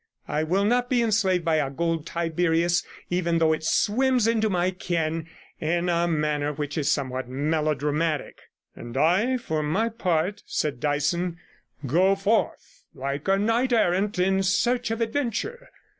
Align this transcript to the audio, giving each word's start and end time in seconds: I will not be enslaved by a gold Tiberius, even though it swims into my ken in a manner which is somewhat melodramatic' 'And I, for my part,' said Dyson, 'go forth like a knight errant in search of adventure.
I 0.27 0.41
will 0.41 0.65
not 0.65 0.89
be 0.89 1.03
enslaved 1.03 1.45
by 1.45 1.57
a 1.57 1.69
gold 1.69 2.07
Tiberius, 2.07 2.81
even 3.11 3.37
though 3.37 3.53
it 3.53 3.63
swims 3.63 4.25
into 4.25 4.49
my 4.49 4.71
ken 4.71 5.27
in 5.59 5.89
a 5.89 6.07
manner 6.07 6.51
which 6.53 6.75
is 6.75 6.89
somewhat 6.91 7.29
melodramatic' 7.29 8.39
'And 8.75 8.97
I, 8.97 9.37
for 9.37 9.61
my 9.61 9.89
part,' 9.89 10.41
said 10.47 10.79
Dyson, 10.79 11.37
'go 11.85 12.15
forth 12.15 12.83
like 12.95 13.27
a 13.27 13.37
knight 13.37 13.71
errant 13.73 14.17
in 14.17 14.41
search 14.41 14.89
of 14.89 15.01
adventure. 15.01 15.69